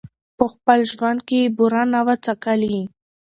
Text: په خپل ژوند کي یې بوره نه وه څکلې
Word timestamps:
په 0.37 0.45
خپل 0.53 0.79
ژوند 0.91 1.19
کي 1.27 1.37
یې 1.43 1.53
بوره 1.57 1.83
نه 1.93 2.01
وه 2.05 2.15
څکلې 2.25 2.79